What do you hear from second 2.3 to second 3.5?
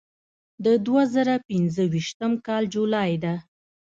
کال جولای ده.